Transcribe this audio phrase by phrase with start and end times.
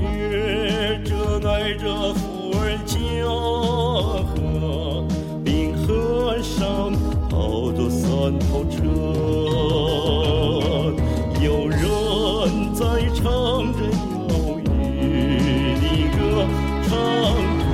[0.00, 2.96] 月着挨着伏尔加
[4.34, 5.04] 河
[5.44, 6.92] 冰河上
[7.28, 8.80] 跑着三头车。
[11.42, 11.80] 有人
[12.74, 12.84] 在
[13.14, 13.24] 唱
[13.72, 13.78] 着
[14.28, 14.64] 忧郁
[15.80, 15.84] 的
[16.16, 16.18] 歌
[16.82, 16.90] 唱
[17.58, 17.64] 着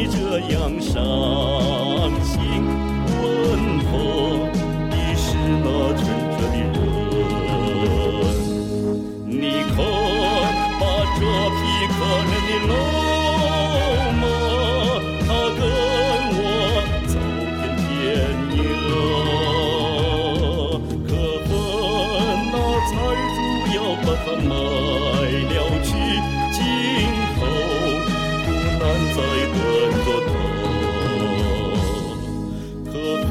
[0.00, 0.94] 你这样伤
[2.22, 2.38] 心
[3.20, 3.20] 问
[3.90, 3.90] 候
[4.88, 5.26] 你是
[5.64, 5.66] 那
[5.96, 6.00] 纯
[6.38, 6.40] 真
[6.72, 7.84] 的人
[9.26, 9.42] 你
[9.74, 9.76] 看
[10.78, 10.82] 把
[11.18, 11.58] 这匹
[11.96, 11.98] 可
[12.30, 12.72] 怜的老
[14.20, 14.22] 马
[15.26, 15.60] 他跟
[16.38, 16.40] 我
[17.08, 17.12] 走
[17.50, 17.90] 遍天
[18.78, 18.88] 涯
[21.08, 21.10] 可
[21.42, 21.50] 恨
[22.52, 22.54] 那
[22.86, 22.90] 财
[23.34, 23.36] 主
[23.74, 24.50] 要把它卖
[25.50, 25.58] 了
[29.14, 29.18] 在
[29.54, 29.56] 等
[30.04, 30.30] 着他。
[32.90, 32.92] 可
[33.26, 33.30] 恨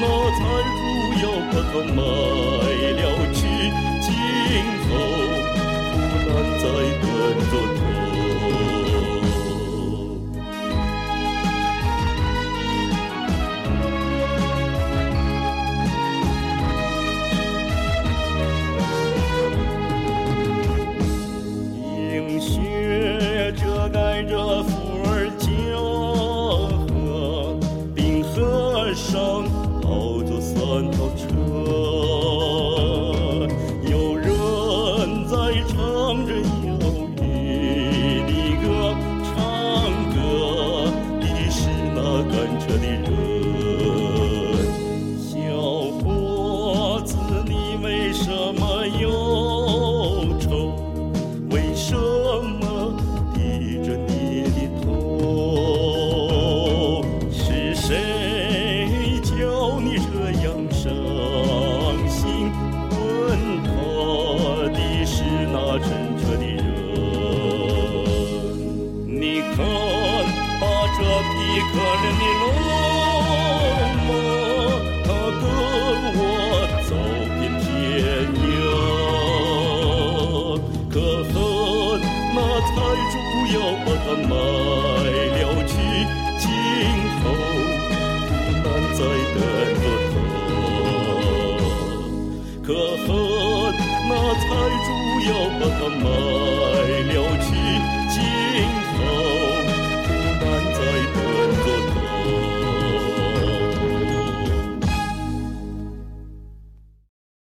[0.00, 0.04] 那
[0.36, 0.40] 财
[0.76, 0.80] 主
[1.22, 1.98] 要把他卖
[2.98, 3.00] 了
[3.32, 3.38] 去，
[4.00, 4.06] 尽
[4.84, 4.88] 头
[5.92, 5.94] 苦
[6.26, 6.28] 难
[6.60, 6.64] 在
[7.00, 7.04] 等
[7.50, 7.79] 着他。
[30.70, 31.26] 跑着三套车，
[33.90, 34.28] 有人
[35.26, 35.34] 在
[35.66, 35.74] 唱
[36.24, 36.30] 着
[36.64, 36.78] 忧
[37.16, 37.22] 郁
[38.22, 38.30] 的
[38.62, 38.64] 歌，
[39.24, 39.34] 唱
[40.14, 40.16] 歌
[41.20, 41.58] 的是
[41.92, 41.98] 那
[42.30, 43.02] 赶车的人。
[45.18, 45.28] 小
[45.98, 47.52] 伙子，你
[47.82, 49.04] 为什么忧
[71.72, 72.42] 可怜的老
[74.06, 74.10] 马，
[75.04, 75.08] 它
[75.40, 75.42] 跟
[76.16, 76.20] 我
[76.88, 76.90] 走
[77.36, 77.68] 遍天
[78.44, 78.50] 涯。
[80.90, 80.94] 可
[81.30, 81.32] 恨
[82.34, 82.68] 那财
[83.12, 83.14] 主
[83.54, 84.32] 要把它卖
[85.36, 85.72] 了去，
[86.38, 86.42] 今
[87.20, 87.24] 后
[88.26, 88.30] 苦
[88.62, 88.66] 难
[88.96, 88.98] 在
[89.34, 89.38] 等
[89.80, 90.12] 着他。
[92.66, 92.68] 可
[93.06, 93.08] 恨
[94.08, 94.10] 那
[94.40, 94.44] 财
[94.86, 94.88] 主
[95.28, 96.04] 要把它卖